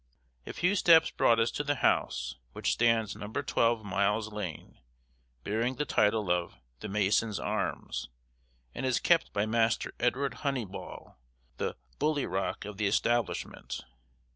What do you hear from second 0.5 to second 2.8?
few steps brought us to the house, which